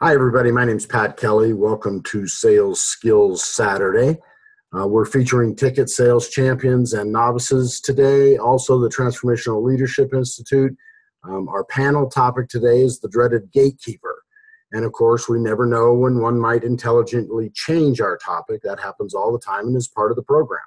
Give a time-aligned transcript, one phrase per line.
[0.00, 0.52] Hi, everybody.
[0.52, 1.52] My name is Pat Kelly.
[1.52, 4.16] Welcome to Sales Skills Saturday.
[4.72, 10.76] Uh, we're featuring ticket sales champions and novices today, also the Transformational Leadership Institute.
[11.24, 14.22] Um, our panel topic today is the dreaded gatekeeper.
[14.70, 18.62] And of course, we never know when one might intelligently change our topic.
[18.62, 20.62] That happens all the time and is part of the program.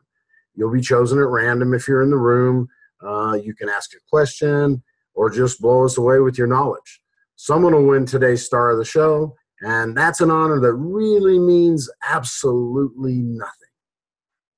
[0.56, 2.68] You'll be chosen at random if you're in the room.
[3.02, 7.01] Uh, you can ask a question or just blow us away with your knowledge.
[7.44, 11.90] Someone will win today's star of the show, and that's an honor that really means
[12.08, 13.52] absolutely nothing.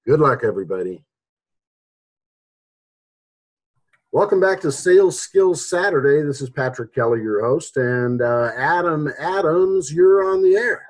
[0.06, 1.06] Good luck, everybody.
[4.12, 6.28] Welcome back to Sales Skills Saturday.
[6.28, 10.86] This is Patrick Kelly, your host, and uh, Adam Adams, you're on the air.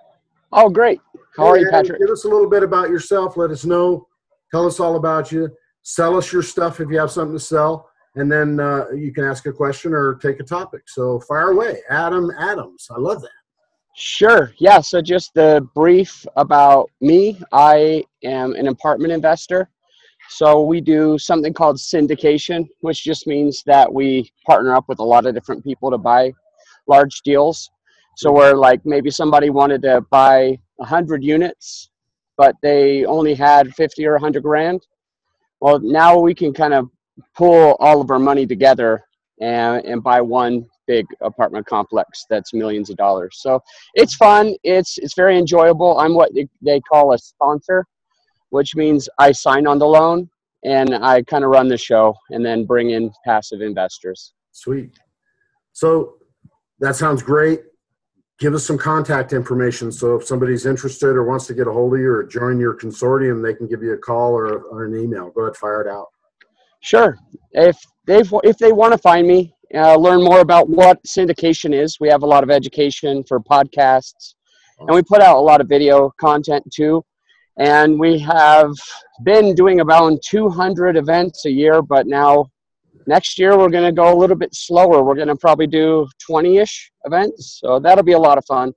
[0.52, 1.00] Oh, great.
[1.38, 2.00] How are you, Patrick?
[2.00, 3.38] Give us a little bit about yourself.
[3.38, 4.08] Let us know.
[4.50, 5.56] Tell us all about you.
[5.84, 9.24] Sell us your stuff if you have something to sell and then uh, you can
[9.24, 10.84] ask a question or take a topic.
[10.88, 12.88] So fire away, Adam Adams.
[12.92, 13.30] I love that.
[13.96, 14.52] Sure.
[14.58, 14.82] Yeah.
[14.82, 17.40] So just the brief about me.
[17.52, 19.70] I am an apartment investor.
[20.30, 25.04] So we do something called syndication, which just means that we partner up with a
[25.04, 26.32] lot of different people to buy
[26.88, 27.70] large deals.
[28.18, 31.90] So we're like maybe somebody wanted to buy 100 units,
[32.38, 34.86] but they only had 50 or 100 grand.
[35.60, 36.90] Well, now we can kind of
[37.36, 39.04] pull all of our money together
[39.42, 43.38] and, and buy one big apartment complex that's millions of dollars.
[43.40, 43.62] So
[43.94, 44.56] it's fun.
[44.64, 45.98] It's it's very enjoyable.
[46.00, 47.86] I'm what they call a sponsor,
[48.50, 50.30] which means I sign on the loan
[50.64, 54.34] and I kind of run the show and then bring in passive investors.
[54.52, 54.98] Sweet.
[55.74, 56.16] So
[56.80, 57.62] that sounds great.
[58.40, 59.92] Give us some contact information.
[59.92, 62.76] So if somebody's interested or wants to get a hold of you or join your
[62.76, 65.30] consortium, they can give you a call or, or an email.
[65.32, 66.08] Go ahead, fire it out.
[66.84, 67.18] Sure.
[67.54, 71.98] If they if they want to find me, uh, learn more about what syndication is.
[72.02, 74.36] We have a lot of education for podcasts,
[74.80, 77.02] and we put out a lot of video content too.
[77.58, 78.74] And we have
[79.24, 82.48] been doing about 200 events a year, but now
[83.08, 85.04] next year we're going to go a little bit slower.
[85.04, 88.74] We're going to probably do 20-ish events, so that'll be a lot of fun.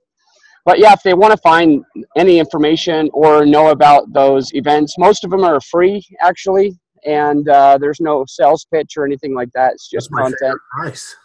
[0.63, 1.83] But yeah, if they want to find
[2.15, 7.79] any information or know about those events, most of them are free actually and uh,
[7.79, 9.73] there's no sales pitch or anything like that.
[9.73, 10.59] It's just content.
[10.83, 11.15] Nice.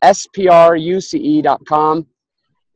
[0.00, 2.06] S P R U C E.com.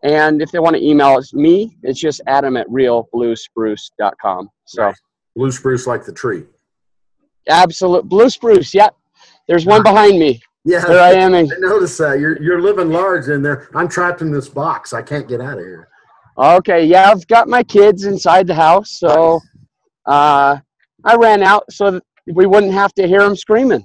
[0.02, 4.50] And if they want to email it's me, it's just adam at realbluespruce.com.
[4.66, 5.00] So nice.
[5.34, 6.44] blue spruce like the tree.
[7.48, 8.74] Absolute blue spruce.
[8.74, 8.94] Yep.
[9.48, 10.42] There's one behind me.
[10.66, 11.32] Yeah, there I am.
[11.32, 13.69] I noticed that you're you're living large in there.
[13.72, 14.93] I'm trapped in this box.
[14.93, 15.88] I can't get out of here.
[16.37, 19.41] Okay, yeah, I've got my kids inside the house, so
[20.06, 20.59] uh,
[21.04, 23.84] I ran out so that we wouldn't have to hear them screaming.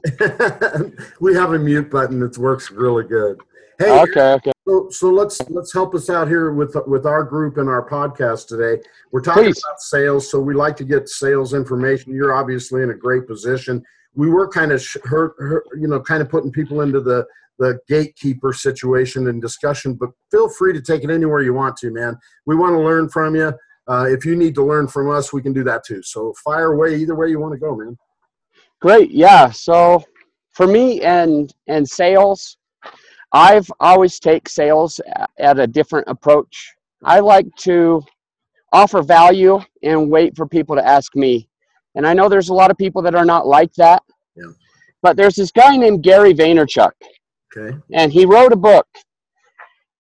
[1.22, 3.40] we have a mute button that works really good.
[3.78, 4.52] Hey, okay, okay.
[4.68, 8.48] So, so let's let's help us out here with with our group and our podcast
[8.48, 8.81] today.
[9.12, 9.63] We're talking Please.
[9.63, 12.16] about sales, so we like to get sales information.
[12.16, 16.51] You're obviously in a great position we were kind of you know, kind of putting
[16.51, 17.25] people into the
[17.59, 19.94] the gatekeeper situation and discussion.
[19.94, 22.17] But feel free to take it anywhere you want to, man.
[22.45, 23.53] We want to learn from you.
[23.88, 26.01] Uh, if you need to learn from us, we can do that too.
[26.01, 27.97] So fire away either way you want to go, man.
[28.79, 29.51] Great, yeah.
[29.51, 30.03] So
[30.51, 32.57] for me and and sales,
[33.31, 35.00] I've always take sales
[35.39, 36.73] at a different approach.
[37.03, 38.03] I like to
[38.73, 41.47] offer value and wait for people to ask me
[41.96, 44.03] and I know there's a lot of people that are not like that.
[44.35, 44.52] Yeah.
[45.02, 46.91] But there's this guy named Gary Vaynerchuk.
[47.56, 47.78] Okay.
[47.91, 48.88] And he wrote a book.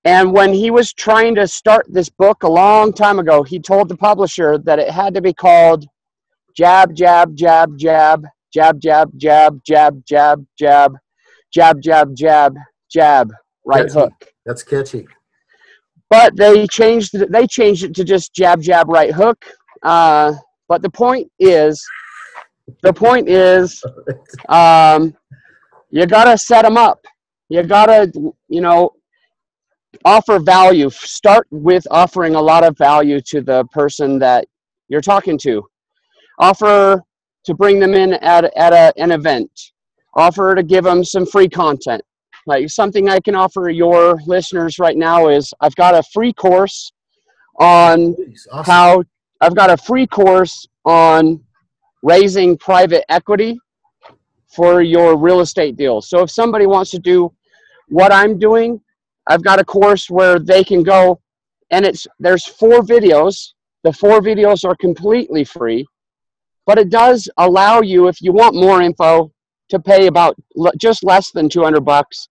[0.03, 3.87] And when he was trying to start this book a long time ago, he told
[3.87, 5.85] the publisher that it had to be called
[6.55, 10.95] Jab, Jab, Jab, Jab, Jab, Jab, Jab, Jab, Jab, Jab,
[11.53, 12.55] Jab, Jab, Jab,
[12.91, 13.31] Jab,
[13.65, 14.13] right hook.
[14.45, 15.07] That's catchy.
[16.09, 19.45] But they changed they changed it to just jab, jab, right hook.
[19.81, 20.33] Uh,
[20.71, 21.85] but the point is,
[22.81, 23.83] the point is,
[24.47, 25.13] um,
[25.89, 27.05] you gotta set them up.
[27.49, 28.09] You gotta,
[28.47, 28.91] you know,
[30.05, 30.89] offer value.
[30.89, 34.47] Start with offering a lot of value to the person that
[34.87, 35.61] you're talking to.
[36.39, 37.01] Offer
[37.43, 39.51] to bring them in at, at a, an event.
[40.13, 42.01] Offer to give them some free content.
[42.47, 46.93] Like something I can offer your listeners right now is I've got a free course
[47.59, 48.15] on
[48.53, 48.63] awesome.
[48.63, 49.03] how
[49.41, 51.43] I've got a free course on
[52.03, 53.59] raising private equity
[54.47, 56.09] for your real estate deals.
[56.09, 57.31] So if somebody wants to do
[57.89, 58.79] what I'm doing,
[59.27, 61.19] I've got a course where they can go
[61.71, 63.53] and it's there's four videos.
[63.83, 65.85] The four videos are completely free
[66.65, 69.31] but it does allow you, if you want more info,
[69.69, 70.35] to pay about
[70.77, 72.27] just less than 200 bucks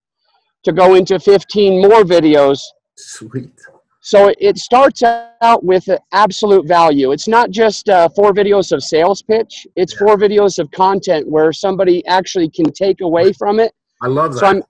[0.64, 2.60] to go into 15 more videos.
[2.96, 3.52] Sweet.
[4.02, 7.12] So it starts out with absolute value.
[7.12, 9.66] It's not just uh, four videos of sales pitch.
[9.76, 9.98] It's Yeah.
[10.06, 13.72] four videos of content where somebody actually can take away from it.
[14.00, 14.40] I love that.
[14.40, 14.62] So I'm,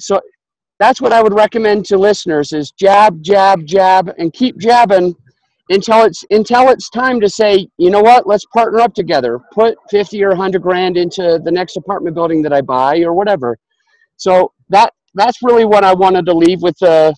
[0.00, 0.20] so
[0.80, 5.14] that's what I would recommend to listeners is jab, jab, jab, and keep jabbing
[5.70, 9.38] until it's until it's time to say, you know what, let's partner up together.
[9.52, 13.56] Put fifty or hundred grand into the next apartment building that I buy or whatever.
[14.16, 17.12] So that that's really what I wanted to leave with uh,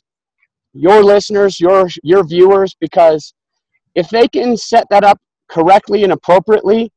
[0.76, 3.34] your listeners, your your viewers, because
[3.94, 5.19] if they can set that up
[5.49, 6.93] correctly and appropriately,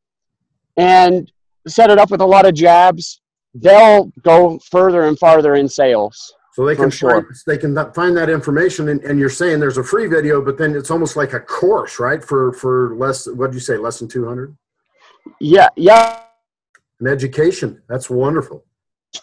[0.78, 1.32] and
[1.68, 3.22] set it up with a lot of jabs,
[3.54, 6.34] they'll go further and farther in sales.
[6.60, 7.22] so they can sure.
[7.22, 10.58] find, they can find that information, and, and you're saying there's a free video, but
[10.58, 12.22] then it's almost like a course, right?
[12.22, 14.58] For for less, what do you say, less than two hundred?
[15.40, 16.20] Yeah, yeah.
[17.00, 17.82] An education.
[17.88, 18.66] That's wonderful.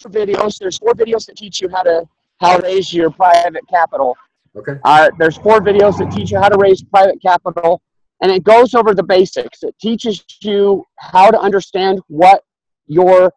[0.00, 2.08] For videos, there's four videos that teach you how to
[2.40, 4.16] how to raise your private capital.
[4.56, 4.78] Okay.
[4.84, 7.82] Uh, there's four videos that teach you how to raise private capital,
[8.22, 9.62] and it goes over the basics.
[9.62, 12.42] It teaches you how to understand what
[12.86, 13.32] your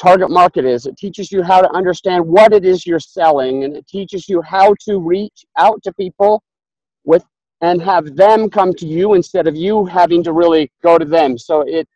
[0.00, 0.86] target market is.
[0.86, 4.40] It teaches you how to understand what it is you're selling, and it teaches you
[4.42, 6.42] how to reach out to people
[7.04, 7.24] with
[7.62, 11.36] and have them come to you instead of you having to really go to them.
[11.36, 11.88] So it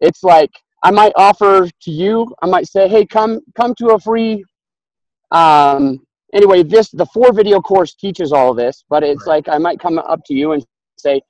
[0.00, 0.50] it's like
[0.84, 2.32] I might offer to you.
[2.42, 4.44] I might say, "Hey, come come to a free."
[5.30, 9.58] Um, anyway, this the four video course teaches all of this, but it's like I
[9.58, 10.64] might come up to you and
[10.96, 11.20] say,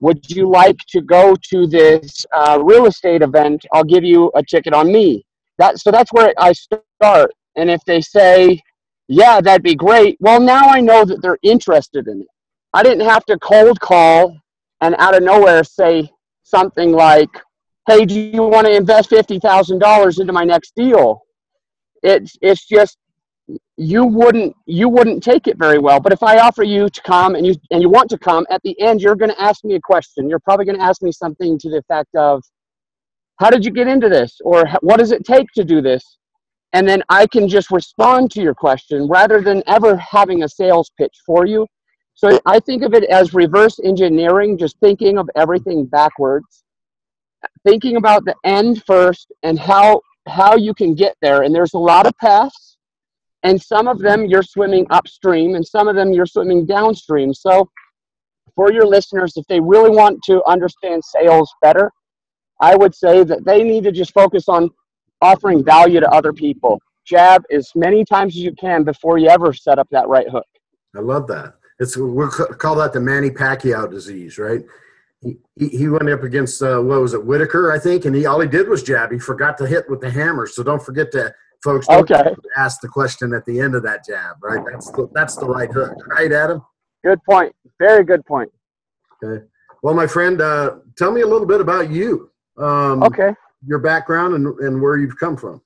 [0.00, 3.64] "Would you like to go to this uh, real estate event?
[3.72, 5.24] I'll give you a ticket on me."
[5.58, 7.32] That so that's where I start.
[7.56, 8.60] And if they say,
[9.08, 12.28] "Yeah, that'd be great," well, now I know that they're interested in it.
[12.72, 14.36] I didn't have to cold call
[14.80, 16.10] and out of nowhere say
[16.42, 17.30] something like,
[17.86, 21.22] "Hey, do you want to invest fifty thousand dollars into my next deal?"
[22.02, 22.98] It's it's just
[23.76, 26.00] you wouldn't you wouldn't take it very well.
[26.00, 28.62] But if I offer you to come and you and you want to come, at
[28.62, 30.28] the end you're going to ask me a question.
[30.28, 32.42] You're probably going to ask me something to the effect of,
[33.38, 36.18] "How did you get into this?" or "What does it take to do this?"
[36.72, 40.90] And then I can just respond to your question rather than ever having a sales
[40.98, 41.66] pitch for you.
[42.14, 46.64] So I think of it as reverse engineering, just thinking of everything backwards,
[47.64, 51.42] thinking about the end first and how how you can get there.
[51.42, 52.75] And there's a lot of paths,
[53.46, 57.32] and some of them you're swimming upstream, and some of them you're swimming downstream.
[57.32, 57.70] So
[58.56, 61.92] for your listeners, if they really want to understand sales better,
[62.60, 64.68] I would say that they need to just focus on
[65.22, 66.80] offering value to other people.
[67.06, 70.46] Jab as many times as you can before you ever set up that right hook.
[70.96, 71.54] I love that.
[71.78, 72.26] It's we
[72.58, 74.62] call that the Manny Pacquiao disease, right?
[75.20, 75.36] He,
[75.68, 78.48] he went up against uh, what was it Whitaker, I think, and he all he
[78.48, 79.12] did was jab.
[79.12, 80.46] He forgot to hit with the hammer.
[80.48, 81.32] So don't forget to,
[81.62, 81.86] folks.
[81.86, 84.64] Don't Okay, ask the question at the end of that jab, right?
[84.70, 86.62] That's the, that's the right hook, right, Adam?
[87.04, 87.54] good point.
[87.78, 88.50] Very good point.
[89.22, 89.44] Okay.
[89.82, 93.32] Well, my friend, uh, tell me a little bit about you, um, Okay.
[93.66, 95.60] your background, and, and where you've come from.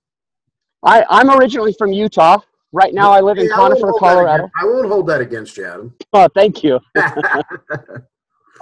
[0.83, 2.39] I, I'm originally from Utah.
[2.73, 4.51] Right now, I live in Hey, I Conifer, that Colorado.
[4.61, 5.95] I won't hold that against you, Adam.
[6.13, 6.79] Oh, thank you.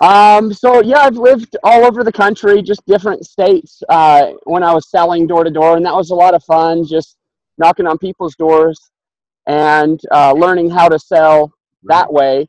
[0.01, 3.83] Um, so yeah, I've lived all over the country, just different states.
[3.89, 6.87] Uh, when I was selling door to door, and that was a lot of fun,
[6.87, 7.17] just
[7.59, 8.91] knocking on people's doors
[9.47, 11.53] and uh, learning how to sell
[11.85, 12.49] that way.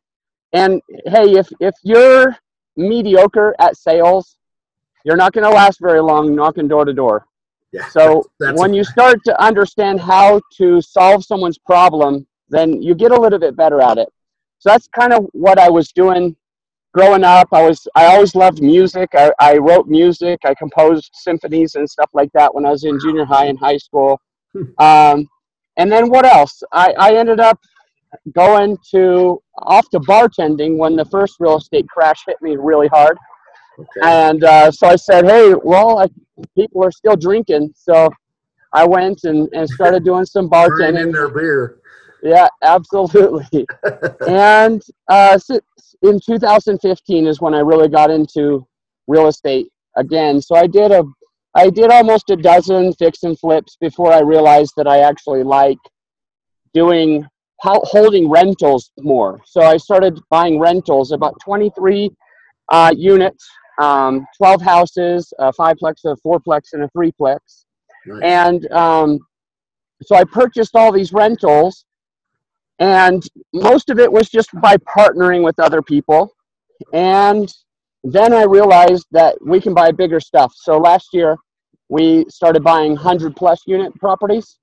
[0.53, 2.35] And hey, if if you're
[2.75, 4.37] mediocre at sales,
[5.05, 7.25] you're not going to last very long knocking door to door.
[7.71, 7.87] Yeah.
[7.89, 12.95] So that's when a- you start to understand how to solve someone's problem, then you
[12.95, 14.09] get a little bit better at it.
[14.59, 16.35] So that's kind of what I was doing
[16.93, 17.47] growing up.
[17.51, 19.09] I was I always loved music.
[19.13, 20.39] I, I wrote music.
[20.43, 23.77] I composed symphonies and stuff like that when I was in junior high and high
[23.77, 24.19] school.
[24.79, 25.27] Um,
[25.77, 26.61] and then what else?
[26.71, 27.59] I, I ended up
[28.33, 33.17] going to off to bartending when the first real estate crash hit me really hard.
[33.79, 33.87] okay.
[34.03, 36.07] And uh, so I said, hey, well, I,
[36.55, 37.73] people are still drinking.
[37.75, 38.09] So
[38.73, 41.03] I went and, and started doing some bartending.
[41.03, 41.77] in their beer.
[42.21, 43.65] Yeah, absolutely.
[44.27, 45.39] and uh,
[46.01, 48.67] in 2015 is when I really got into
[49.07, 50.41] real estate again.
[50.41, 51.03] So I did a,
[51.55, 55.79] I did almost a dozen fix and flips before I realized that I actually like
[56.73, 57.25] doing
[57.61, 59.41] holding rentals more.
[59.45, 62.11] So I started buying rentals, about 23
[62.71, 67.39] uh, units, um, 12 houses, a fiveplex, a fourplex, and a threeplex.
[68.05, 68.21] Nice.
[68.23, 69.19] And um,
[70.03, 71.85] so I purchased all these rentals,
[72.79, 76.33] and most of it was just by partnering with other people.
[76.93, 77.53] And
[78.03, 80.53] then I realized that we can buy bigger stuff.
[80.55, 81.37] So last year,
[81.89, 84.59] we started buying 100 plus unit properties.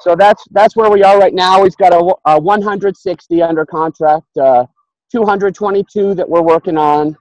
[0.00, 1.62] So that's that's where we are right now.
[1.62, 4.66] We've got a, a 160 under contract, uh,
[5.10, 7.16] 222 that we're working on,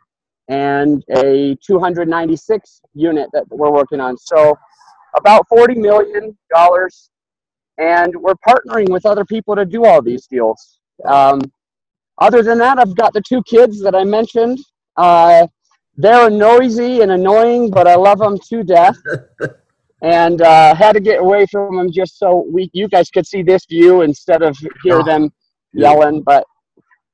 [0.50, 4.18] and a 296 unit that we're working on.
[4.18, 4.58] So
[5.16, 7.10] about 40 million dollars,
[7.78, 10.80] and we're partnering with other people to do all these deals.
[11.06, 11.40] Um,
[12.22, 14.60] other than that, I've got the two kids that I mentioned.
[14.98, 15.48] Uh,
[15.98, 18.98] they're noisy and annoying, but I love them to death.
[20.02, 23.42] and uh, had to get away from them just so we you guys could see
[23.42, 25.32] this view instead of hear them
[25.74, 26.22] yelling.
[26.22, 26.46] But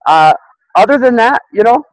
[0.05, 0.33] uh,
[0.75, 1.83] other than that, you know,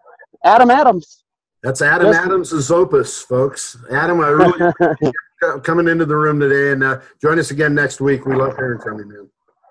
[0.45, 1.25] Adam Adams.
[1.63, 2.25] That's Adam Listen.
[2.25, 3.77] Adams' opus, folks.
[3.91, 5.15] Adam, I really appreciate
[5.65, 8.27] coming into the room today, and uh, join us again next week.
[8.27, 9.29] We love hearing from you, man.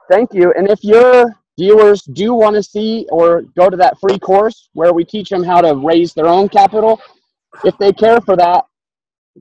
[0.10, 0.54] Thank you.
[0.58, 1.26] And if your
[1.58, 5.44] viewers do want to see or go to that free course where we teach them
[5.44, 7.02] how to raise their own capital,
[7.64, 8.66] if they care for that,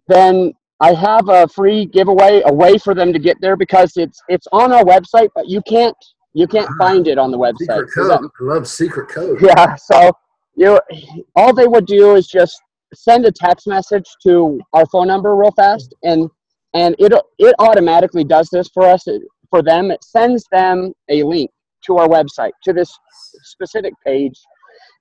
[0.08, 4.20] then I have a free giveaway, a way for them to get there because it's
[4.28, 5.96] it's on our website, but you can't
[6.34, 7.86] you can't ah, find it on the website.
[7.86, 8.30] Secret Does that- code.
[8.40, 9.40] I love secret code.
[9.40, 9.74] yeah.
[9.76, 10.12] So
[10.54, 10.78] you
[11.34, 12.60] all they would do is just
[12.94, 16.28] send a text message to our phone number real fast, and
[16.74, 19.06] and it it automatically does this for us
[19.48, 19.90] for them.
[19.90, 21.50] It sends them a link
[21.86, 22.92] to our website to this
[23.42, 24.38] specific page,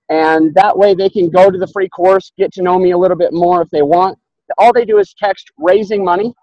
[0.10, 2.98] and that way they can go to the free course, get to know me a
[2.98, 4.18] little bit more if they want.
[4.58, 6.34] All they do is text raising money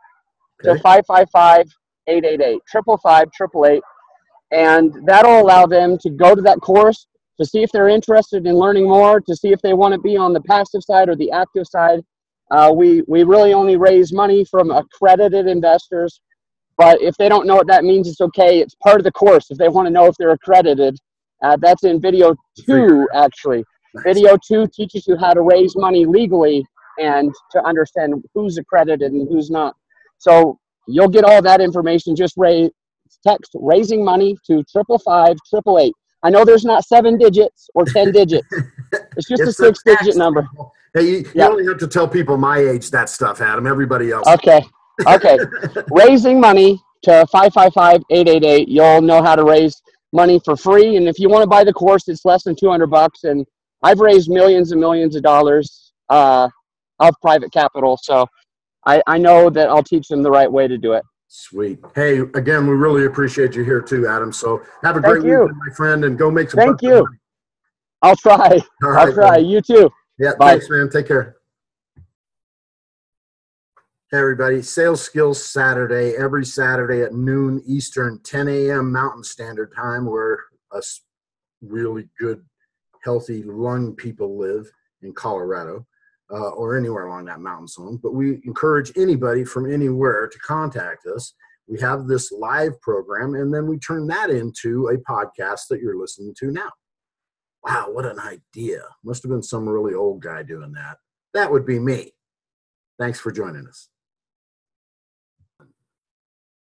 [0.62, 0.80] to Okay.
[0.80, 1.66] 555
[2.08, 3.82] 888 555 888
[4.52, 7.06] and that'll allow them to go to that course
[7.38, 10.16] to see if they're interested in learning more to see if they want to be
[10.16, 12.00] on the passive side or the active side
[12.50, 16.20] uh, we we really only raise money from accredited investors
[16.78, 19.50] but if they don't know what that means it's okay it's part of the course
[19.50, 20.96] if they want to know if they're accredited
[21.42, 22.34] uh, that's in video
[22.66, 23.64] two actually
[24.04, 26.64] video two teaches you how to raise money legally
[26.98, 29.74] and to understand who's accredited and who's not
[30.18, 32.70] so you'll get all that information just raise
[33.26, 35.92] text raising money to triple five triple eight.
[36.22, 38.46] I know there's not seven digits or ten digits.
[39.16, 40.46] It's just a It's the six digit number.
[40.94, 43.66] Hey, you, you only have to tell people my age that stuff, Adam.
[43.66, 44.26] Everybody else.
[44.28, 44.62] Okay.
[45.06, 45.38] Okay.
[45.90, 48.66] raising money to 555-888.
[48.68, 49.80] You'll know how to raise
[50.12, 50.96] money for free.
[50.96, 53.24] And if you want to buy the course, it's less than 200 bucks.
[53.24, 53.46] And
[53.82, 56.48] I've raised millions and millions of dollars uh,
[57.00, 57.98] of private capital.
[58.02, 58.26] So
[58.86, 61.02] I, I know that I'll teach them the right way to do it.
[61.28, 61.78] Sweet.
[61.94, 64.32] Hey, again, we really appreciate you here too, Adam.
[64.32, 65.40] So have a Thank great you.
[65.40, 66.58] weekend, my friend, and go make some.
[66.58, 67.06] Thank you.
[68.02, 68.60] I'll try.
[68.82, 69.06] Right.
[69.08, 69.36] I'll try.
[69.38, 69.46] man.
[69.46, 69.90] You too.
[70.18, 70.32] Yeah.
[70.38, 70.50] Bye.
[70.50, 70.90] Thanks, man.
[70.90, 71.36] Take care.
[74.12, 74.60] Hey, everybody.
[74.60, 78.92] Sales Skills Saturday, every Saturday at noon Eastern, 10 a.m.
[78.92, 80.38] Mountain Standard Time, where
[80.70, 81.00] us
[81.62, 82.44] really good,
[83.02, 85.86] healthy lung people live in Colorado
[86.30, 87.98] uh, or anywhere along that mountain zone.
[88.02, 91.32] But we encourage anybody from anywhere to contact us.
[91.66, 95.98] We have this live program, and then we turn that into a podcast that you're
[95.98, 96.70] listening to now.
[97.64, 98.82] Wow, what an idea.
[99.02, 100.98] Must have been some really old guy doing that.
[101.32, 102.12] That would be me.
[102.98, 103.88] Thanks for joining us.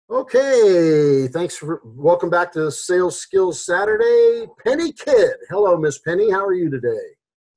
[0.09, 4.47] Okay, thanks for welcome back to Sales Skills Saturday.
[4.65, 5.33] Penny Kidd.
[5.51, 6.31] Hello, Miss Penny.
[6.31, 7.09] How are you today?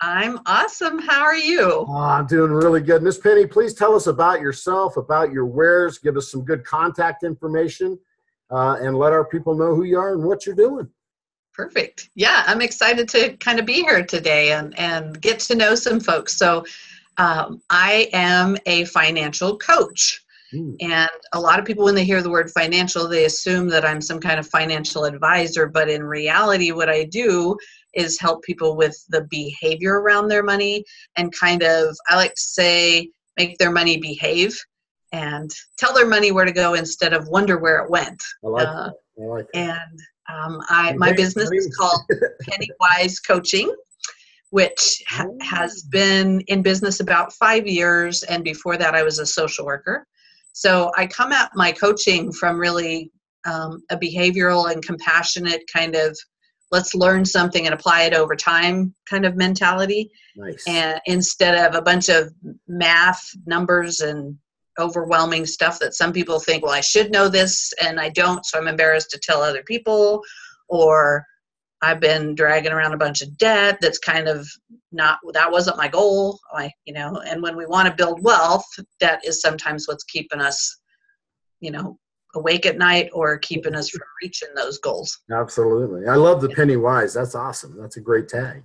[0.01, 0.97] I'm awesome.
[0.97, 1.85] How are you?
[1.87, 3.03] Oh, I'm doing really good.
[3.03, 7.21] Miss Penny, please tell us about yourself, about your wares, give us some good contact
[7.21, 7.99] information,
[8.49, 10.89] uh, and let our people know who you are and what you're doing.
[11.53, 12.09] Perfect.
[12.15, 15.99] Yeah, I'm excited to kind of be here today and, and get to know some
[15.99, 16.35] folks.
[16.35, 16.65] So,
[17.19, 20.25] um, I am a financial coach.
[20.51, 20.73] Hmm.
[20.79, 24.01] And a lot of people, when they hear the word financial, they assume that I'm
[24.01, 25.67] some kind of financial advisor.
[25.67, 27.55] But in reality, what I do
[27.93, 30.83] is help people with the behavior around their money
[31.17, 34.57] and kind of, I like to say, make their money behave
[35.11, 38.21] and tell their money where to go instead of wonder where it went.
[38.43, 38.93] I like Uh, that.
[39.21, 39.59] I like that.
[39.59, 41.75] and um, I, my business is Penny.
[41.77, 42.01] called
[42.41, 43.73] Pennywise Coaching,
[44.51, 48.23] which ha- has been in business about five years.
[48.23, 50.05] And before that, I was a social worker.
[50.53, 53.11] So I come at my coaching from really
[53.45, 56.17] um, a behavioral and compassionate kind of
[56.71, 60.63] let's learn something and apply it over time kind of mentality Nice.
[60.67, 62.31] and instead of a bunch of
[62.67, 64.37] math numbers and
[64.77, 68.57] overwhelming stuff that some people think well i should know this and i don't so
[68.57, 70.21] i'm embarrassed to tell other people
[70.69, 71.25] or
[71.81, 74.47] i've been dragging around a bunch of debt that's kind of
[74.91, 78.65] not that wasn't my goal i you know and when we want to build wealth
[78.99, 80.79] that is sometimes what's keeping us
[81.59, 81.97] you know
[82.35, 86.07] awake at night or keeping us from reaching those goals Absolutely.
[86.07, 87.13] I love the penny wise.
[87.13, 87.75] That's awesome.
[87.79, 88.63] That's a great tag.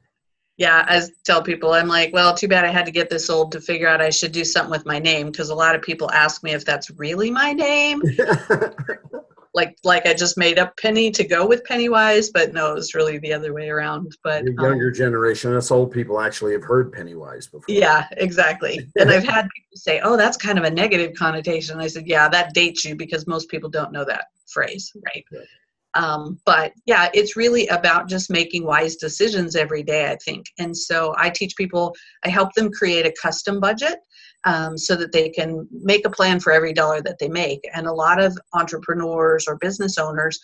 [0.56, 3.50] Yeah, I tell people, I'm like, well, too bad I had to get this old
[3.52, 6.10] to figure out I should do something with my name because a lot of people
[6.12, 8.00] ask me if that's really my name.
[9.54, 13.18] like, like I just made up Penny to go with Pennywise, but no, it's really
[13.18, 14.16] the other way around.
[14.24, 17.74] But the um, younger generation, us old people actually have heard Pennywise before.
[17.74, 18.80] yeah, exactly.
[18.98, 21.80] And I've had people say, oh, that's kind of a negative connotation.
[21.80, 25.24] I said, yeah, that dates you because most people don't know that phrase, right?
[25.32, 25.46] Right.
[25.94, 30.46] Um, but yeah, it's really about just making wise decisions every day, I think.
[30.58, 31.94] And so I teach people,
[32.24, 33.98] I help them create a custom budget
[34.44, 37.66] um, so that they can make a plan for every dollar that they make.
[37.74, 40.38] And a lot of entrepreneurs or business owners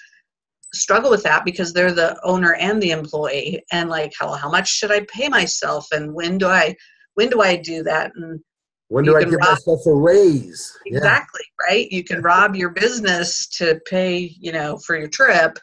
[0.72, 4.68] struggle with that because they're the owner and the employee and like how, how much
[4.68, 6.72] should i pay myself and when do i
[7.14, 8.40] when do i do that and
[8.86, 10.76] When do I give rob- myself a raise?
[10.86, 10.98] Yeah.
[10.98, 11.90] Exactly, right?
[11.90, 15.58] You can rob your business to pay, you know, for your trip,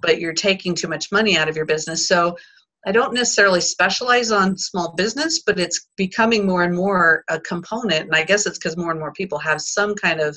[0.00, 2.06] but you're taking too much money out of your business.
[2.06, 2.36] So
[2.86, 8.06] I don't necessarily specialize on small business, but it's becoming more and more a component.
[8.06, 10.36] And I guess it's because more and more people have some kind of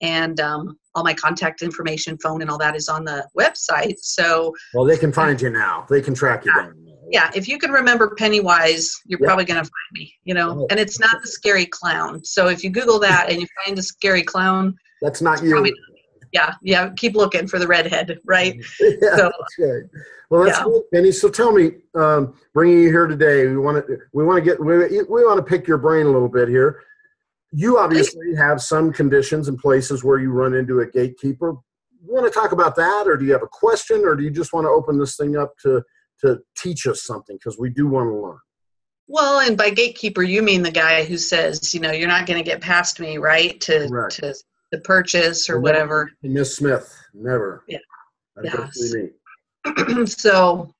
[0.00, 3.96] And um, all my contact information, phone, and all that is on the website.
[3.98, 5.86] So, Well, they can find you now.
[5.90, 6.74] They can track you down.
[7.10, 9.26] yeah, if you can remember Pennywise, you're Yeah.
[9.26, 10.66] probably going to find me, you know, Oh.
[10.70, 12.22] and it's not the scary clown.
[12.24, 15.50] So if you Google that and you find a scary clown, That's not you.
[15.50, 15.72] Probably
[16.32, 18.54] yeah, yeah, keep looking for the redhead, right?
[18.80, 19.82] yeah, So- right.
[20.30, 20.64] Well, that's Yeah.
[20.64, 21.10] good, Penny.
[21.12, 24.62] So tell me, um, bringing you here today, we want to we want to get
[24.62, 26.82] we, we want to pick your brain a little bit here.
[27.52, 31.54] You obviously have some conditions and places where you run into a gatekeeper.
[32.04, 34.30] You want to talk about that, or do you have a question, or do you
[34.30, 35.82] just want to open this thing up to
[36.20, 38.38] to teach us something because we do want to learn?
[39.06, 42.38] Well, and by gatekeeper, you mean the guy who says, you know, you're not going
[42.38, 43.58] to get past me, right?
[43.62, 44.16] To Correct.
[44.16, 44.34] to
[44.72, 46.10] to purchase or And whatever.
[46.22, 47.64] Miss Smith, never.
[47.68, 47.78] Yeah.
[48.36, 48.94] That's
[49.66, 50.14] Yes.
[50.20, 50.72] so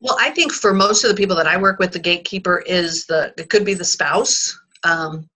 [0.00, 3.06] well i think for most of the people that i work with the gatekeeper is
[3.06, 4.58] the it could be the spouse.
[4.84, 5.28] Um,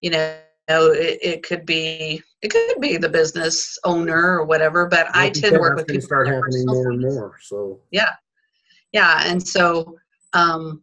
[0.00, 5.06] you know it, it could be it could be the business owner or whatever but
[5.14, 7.36] i tend to work with people start happening more and more.
[7.40, 7.80] So.
[7.90, 8.10] Yeah.
[8.92, 9.96] Yeah and so
[10.32, 10.82] um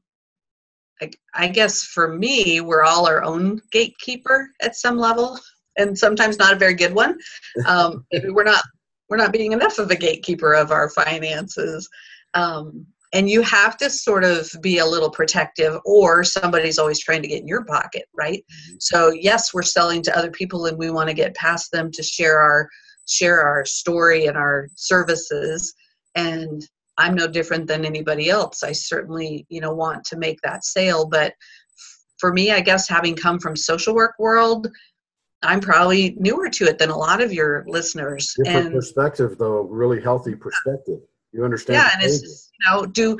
[1.02, 5.40] I, I guess for me we're all our own gatekeeper at some level
[5.78, 7.18] and sometimes not a very good one.
[7.66, 8.64] Um, we're not
[9.10, 11.90] we're not being enough of a gatekeeper of our finances.
[12.34, 17.22] Um, and you have to sort of be a little protective or somebody's always trying
[17.22, 18.40] to get in your pocket right?
[18.40, 18.76] Mm-hmm.
[18.80, 22.04] So yes we're selling to other people and we want to get past them to
[22.04, 22.70] share our
[23.08, 25.74] share our story and our services.
[26.16, 26.62] And
[26.98, 28.64] i'm no different than anybody else.
[28.64, 31.34] I certainly you know want to make that sale but
[32.20, 34.68] for me i guess having come from social work world
[35.44, 38.34] i'm probably newer to it than a lot of your listeners.
[38.38, 41.00] Different and perspective, though, really healthy perspective.
[41.34, 41.76] You understand?
[41.76, 42.38] yeah and it's behavior.
[42.60, 43.18] you know do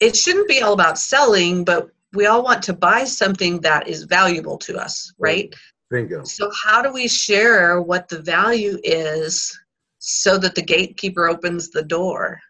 [0.00, 4.04] it shouldn't be all about selling but we all want to buy something that is
[4.04, 5.54] valuable to us right
[5.90, 6.24] Bingo.
[6.24, 9.58] so how do we share what the value is
[9.98, 12.40] so that the gatekeeper opens the door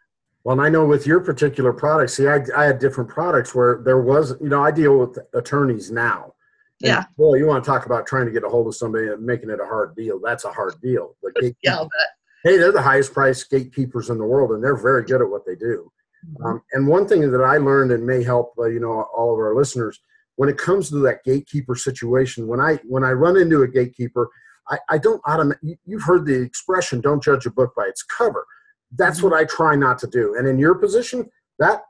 [0.45, 3.83] Well, and I know with your particular product, see, I, I had different products where
[3.85, 6.35] there was, you know, I deal with attorneys now.
[6.81, 7.05] Yeah.
[7.17, 9.51] Boy, you want to talk about trying to get a hold of somebody and making
[9.51, 10.19] it a hard deal.
[10.19, 11.15] That's a hard deal.
[11.23, 12.09] The gatekeeper- yeah I'll bet.
[12.45, 15.47] Hey, they're the highest priced gatekeepers in the world, and they're very good at what
[15.47, 15.91] they do.
[16.27, 16.45] Mm-hmm.
[16.47, 19.39] Um, and one thing that I learned and may help, uh, you know, all of
[19.39, 20.01] our listeners,
[20.37, 24.29] when it comes to that gatekeeper situation, when I when I run into a gatekeeper,
[24.69, 28.03] I, I don't autom- you- You've heard the expression, "Don't judge a book by its
[28.03, 28.47] cover."
[28.97, 29.31] That's Mm-hmm.
[29.31, 30.37] what I try not to do.
[30.37, 31.29] And in your position,
[31.59, 31.83] that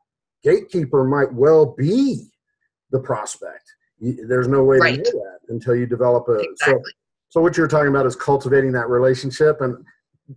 [0.43, 2.31] gatekeeper might well be
[2.91, 3.65] the prospect.
[3.99, 5.05] You- There's no way Right.
[5.05, 6.39] to know that until you develop a.
[6.39, 6.93] So, exactly
[7.29, 9.61] so what you're talking about is cultivating that relationship.
[9.63, 9.77] And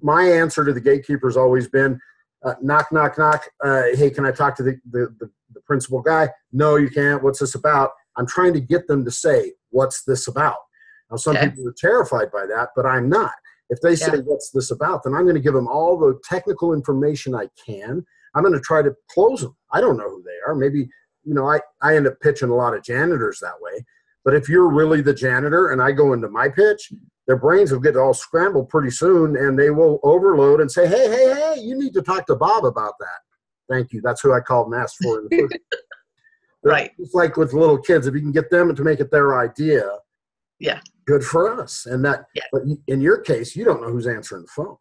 [0.02, 2.00] my answer to the gatekeeper has always been,
[2.44, 3.44] uh, knock, knock, knock.
[3.64, 6.30] Uh, hey, can I talk to the, the, the, the principal guy?
[6.52, 7.24] No, you can't.
[7.24, 7.92] What's this about?
[8.18, 10.58] I'm trying to get them to say, what's this about?
[11.10, 11.50] Now, some Okay.
[11.50, 13.34] people are terrified by that, but I'm not.
[13.70, 14.22] If they say, Yeah.
[14.26, 15.04] what's this about?
[15.04, 18.06] Then I'm going to give them all the technical information I can.
[18.36, 19.56] I'm going to try to close them.
[19.72, 20.56] I don't know who they are.
[20.56, 20.90] Maybe
[21.26, 23.84] you know, I, I end up pitching a lot of janitors that way.
[24.24, 26.92] But if you're really the janitor and I go into my pitch,
[27.28, 31.08] their brains will get all scrambled pretty soon and they will overload and say, hey,
[31.10, 33.20] hey, hey, you need to talk to Bob about that.
[33.74, 34.02] Thank you.
[34.04, 35.60] That's who I called and asked for in the.
[36.64, 36.90] Right.
[36.98, 39.88] It's like with little kids, if you can get them to make it their idea,
[40.60, 40.80] Yeah.
[41.06, 41.86] good for us.
[41.86, 42.42] And that, Yeah.
[42.52, 44.76] but in your case, you don't know who's answering the phone.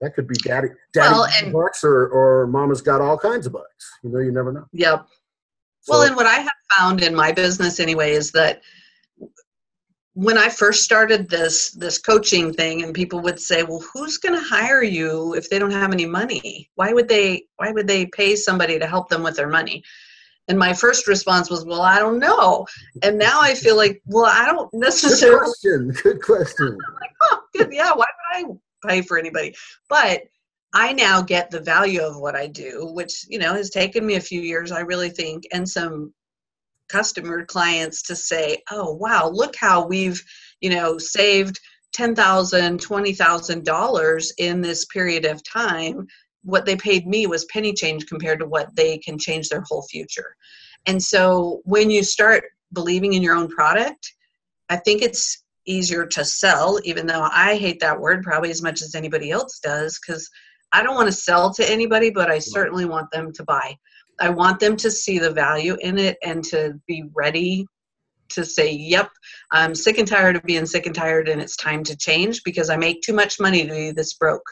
[0.00, 3.52] That could be daddy, daddy Well, and- bucks, or or mama's got all kinds of
[3.52, 3.90] bucks.
[4.02, 4.64] You know, you never know.
[4.72, 5.06] Yep.
[5.82, 8.62] So, Well, and what I have found in my business anyway is that
[10.14, 14.34] when I first started this this coaching thing, and people would say, "Well, who's going
[14.34, 16.70] to hire you if they don't have any money?
[16.74, 17.46] Why would they?
[17.56, 19.82] Why would they pay somebody to help them with their money?"
[20.48, 22.66] And my first response was, "Well, I don't know."
[23.02, 26.02] And now I feel like, "Well, I don't necessarily." good necessarily." question.
[26.02, 26.78] Good question.
[27.00, 27.72] like, oh, good.
[27.72, 28.06] Yeah, why
[28.44, 29.54] would I pay for anybody?
[29.88, 30.24] But
[30.74, 34.14] I now get the value of what I do, which, you know, has taken me
[34.14, 36.14] a few years, I really think, and some
[36.92, 40.22] customer clients to say, oh, wow, look how we've,
[40.60, 41.58] you know, saved
[41.96, 42.14] $10,000,
[42.78, 46.06] $20,000 in this period of time.
[46.44, 49.82] What they paid me was penny change compared to what they can change their whole
[49.82, 50.36] future.
[50.86, 54.12] And so when you start believing in your own product,
[54.68, 58.82] I think it's easier to sell, even though I hate that word probably as much
[58.82, 60.28] as anybody else does, because
[60.72, 63.76] I don't want to sell to anybody, but I certainly want them to buy.
[64.20, 67.66] I want them to see the value in it and to be ready
[68.30, 69.10] to say, yep,
[69.50, 72.70] I'm sick and tired of being sick and tired and it's time to change because
[72.70, 74.44] I make too much money to be this broke.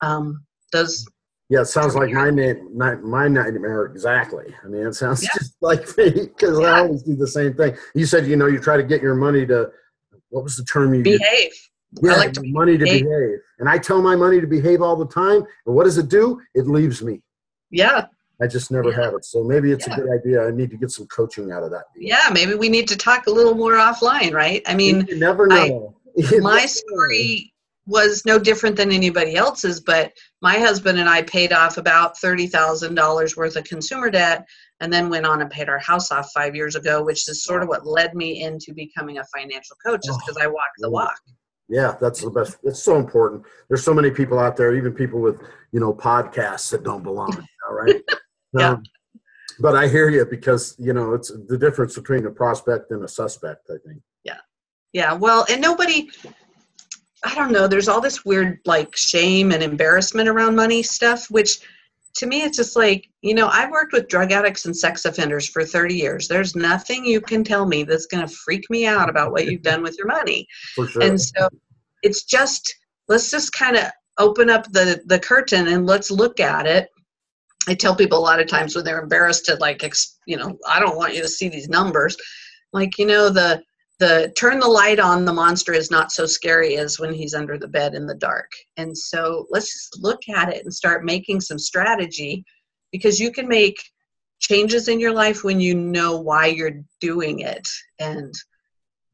[0.00, 1.06] Um, those,
[1.48, 4.54] Yeah, it sounds like my name, my, nightmare exactly.
[4.64, 5.30] I mean, it sounds Yeah.
[5.38, 7.76] just like me because I always do the same thing.
[7.94, 9.70] You said, you know, you try to get your money to,
[10.30, 11.20] what was the term you used?
[11.22, 11.52] behave.
[12.02, 13.04] Yeah, I like to money to behave.
[13.04, 13.38] behave.
[13.60, 15.44] And I tell my money to behave all the time.
[15.66, 16.40] And what does it do?
[16.54, 17.22] It leaves me.
[17.70, 18.06] Yeah,
[18.44, 19.04] I just never Yeah.
[19.04, 19.24] have it.
[19.24, 19.94] So maybe it's Yeah.
[19.94, 20.46] a good idea.
[20.46, 21.84] I need to get some coaching out of that.
[21.94, 22.08] deal.
[22.08, 24.62] yeah, maybe we need to talk a little more offline, right?
[24.66, 25.94] I mean, you never know.
[26.16, 27.52] You my story
[27.86, 33.36] was no different than anybody else's but my husband and i paid off about $30000
[33.36, 34.46] worth of consumer debt
[34.80, 37.62] and then went on and paid our house off five years ago which is sort
[37.62, 40.88] of what led me into becoming a financial coach just because oh, i walk the
[40.88, 41.18] walk
[41.68, 42.58] Yeah, that's the best.
[42.62, 43.42] It's so important.
[43.68, 45.36] There's so many people out there, even people with
[45.72, 47.32] you know podcasts that don't belong.
[47.66, 48.02] All right.
[48.54, 48.70] Yeah.
[48.70, 48.82] Um,
[49.60, 53.08] but I hear you because you know it's the difference between a prospect and a
[53.08, 53.70] suspect.
[53.70, 54.02] I think.
[54.24, 54.38] yeah
[54.92, 55.12] yeah.
[55.12, 56.10] well and nobody
[57.24, 61.60] i don't know there's all this weird like shame and embarrassment around money stuff which
[62.14, 65.48] to me it's just like you know i've worked with drug addicts and sex offenders
[65.48, 69.08] for 30 years there's nothing you can tell me that's going to freak me out
[69.08, 71.02] about what you've done with your money For sure.
[71.02, 71.48] and so
[72.02, 72.74] it's just
[73.08, 73.84] let's just kind of
[74.18, 76.88] open up the the curtain and let's look at it
[77.68, 79.82] i tell people a lot of times when they're embarrassed to like
[80.26, 82.16] you know i don't want you to see these numbers
[82.72, 83.62] like you know the
[84.00, 87.56] the turn the light on the monster is not so scary as when he's under
[87.58, 88.50] the bed in the dark.
[88.76, 92.44] And so let's just look at it and start making some strategy
[92.90, 93.76] because you can make
[94.40, 98.34] changes in your life when you know why you're doing it and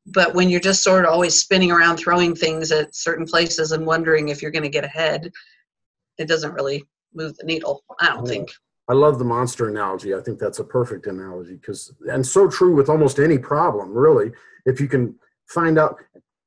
[0.07, 3.87] but when you're just sort of always spinning around throwing things at certain places and
[3.87, 5.31] wondering if you're going to get ahead
[6.19, 6.83] it doesn't really
[7.14, 8.31] move the needle i don't Yeah.
[8.33, 8.51] think
[8.88, 10.16] I love the monster analogy.
[10.16, 14.33] I think that's a perfect analogy because, and so true with almost any problem, really.
[14.66, 15.14] If you can
[15.46, 15.96] find out,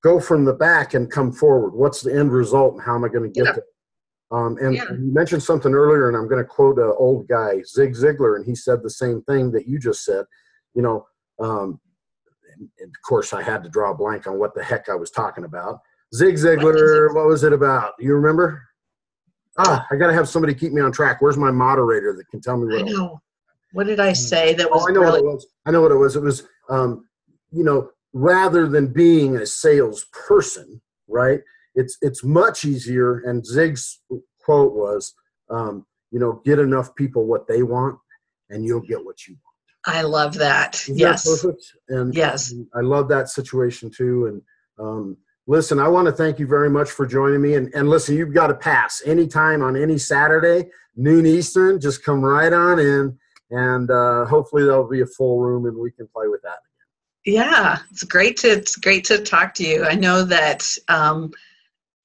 [0.04, 1.74] go from the back and come forward.
[1.74, 3.54] What's the end result and how am I going to get Yeah.
[3.54, 4.38] there?
[4.38, 4.92] Um, and Yeah.
[4.92, 8.44] you mentioned something earlier, and I'm going to quote an old guy, Zig Ziglar, and
[8.46, 10.26] he said the same thing that you just said.
[10.74, 11.08] You know,
[11.40, 11.80] um,
[12.60, 15.46] of course, I had to draw a blank on what the heck I was talking
[15.46, 15.80] about.
[16.14, 17.94] Zig Ziglar, what was it about?
[18.00, 18.62] You remember?
[19.58, 21.22] Ah, I got to have somebody keep me on track.
[21.22, 22.92] Where's my moderator that can tell me i what?
[22.92, 23.22] know
[23.72, 25.48] what did i say that was Oh, I know what it was.
[25.66, 26.16] I know what it was.
[26.16, 27.08] It was, um,
[27.52, 31.42] you know, rather than being a salesperson, right?
[31.76, 33.20] It's it's much easier.
[33.20, 34.00] And Zig's
[34.44, 35.14] quote was,
[35.50, 37.98] um, you know, get enough people what they want,
[38.50, 39.98] and you'll get what you want.
[39.98, 41.64] i love that Isn't yes that perfect?
[41.90, 42.52] And Yes.
[42.52, 44.28] and I love that situation too.
[44.28, 44.42] And
[44.80, 47.56] um, listen, I want to thank you very much for joining me.
[47.56, 51.80] And, and listen, you've got to pass anytime on any Saturday, noon Eastern.
[51.80, 53.18] Just come right on in,
[53.52, 56.60] and uh, hopefully there'll be a full room and we can play with that.
[57.26, 59.86] Yeah, it's great to it's great to talk to you.
[59.86, 61.32] I know that um,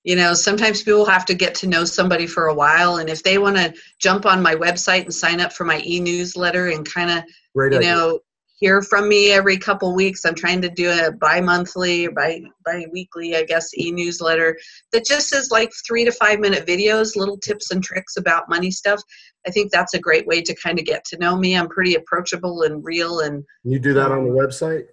[0.04, 3.24] you know sometimes people have to get to know somebody for a while, and if
[3.24, 7.10] they want to jump on my website and sign up for my e-newsletter and kind
[7.10, 7.24] of
[7.56, 7.80] you idea.
[7.80, 8.20] know
[8.58, 10.24] hear from me every couple weeks.
[10.24, 14.58] I'm trying to do a bi-monthly or bi bi-weekly, I guess, e-newsletter
[14.92, 18.70] that just is like three to five minute videos, little tips and tricks about money
[18.70, 19.00] stuff.
[19.46, 21.56] I think that's a great way to kind of get to know me.
[21.56, 24.86] I'm pretty approachable and real and You do that on the um, website?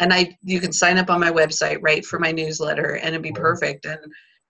[0.00, 3.22] and I you can sign up on my website, right, for my newsletter and it'd
[3.22, 3.84] be perfect.
[3.84, 3.98] And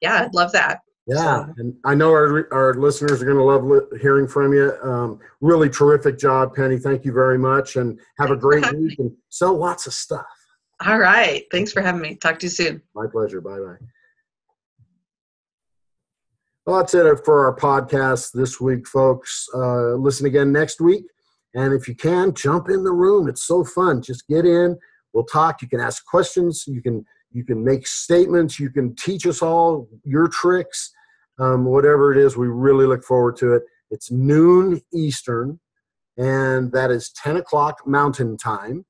[0.01, 0.81] yeah, I'd love that.
[1.07, 4.53] Yeah, So- and I know our our listeners are going to love li- hearing from
[4.53, 4.73] you.
[4.83, 6.79] Um, really terrific job, Penny.
[6.79, 10.27] Thank you very much, and have a Thanks great week and sell lots of stuff.
[10.87, 11.45] All right.
[11.51, 12.15] Thanks for having me.
[12.17, 12.83] Talk to you soon.
[12.95, 13.41] My pleasure.
[13.41, 13.77] Bye bye.
[16.67, 19.49] Well, that's it for our podcast this week, folks.
[19.53, 21.05] Uh, listen again next week,
[21.55, 23.29] and if you can, jump in the room.
[23.29, 24.03] It's so fun.
[24.03, 24.79] Just get in.
[25.13, 25.61] We'll talk.
[25.63, 26.65] You can ask questions.
[26.69, 28.61] You can you can make statements.
[28.61, 30.93] You can teach us all your tricks,
[31.39, 32.37] um, whatever it is.
[32.37, 33.63] We really look forward to it.
[33.91, 35.61] It's noon Eastern,
[36.17, 38.85] and that is ten o'clock Mountain Time.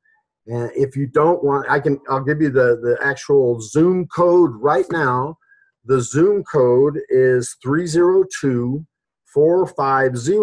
[0.46, 2.00] And if you don't want, I can.
[2.09, 5.37] I'll give you the the actual Zoom code right now.
[5.85, 8.87] The Zoom code is 302
[9.35, 10.38] 450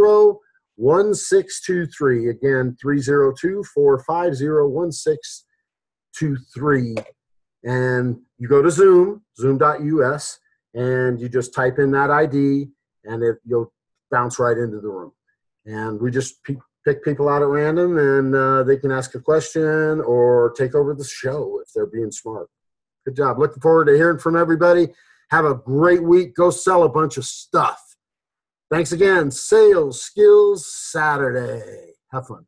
[0.75, 2.29] 1623.
[2.29, 6.95] Again, 302 450 1623.
[7.63, 10.39] And you go to Zoom, zoom.us,
[10.73, 12.69] and you just type in that ID,
[13.03, 13.73] and it, you'll
[14.11, 15.11] bounce right into the room.
[15.65, 16.43] And we just
[16.85, 20.93] pick people out at random, and uh, they can ask a question or take over
[20.93, 22.49] the show if they're being smart.
[23.05, 23.39] Good job.
[23.39, 24.87] Looking forward to hearing from everybody.
[25.31, 26.35] Have a great week.
[26.35, 27.79] Go sell a bunch of stuff.
[28.71, 29.31] Thanks again.
[29.31, 31.93] Sales Skills Saturday.
[32.11, 32.45] Have fun.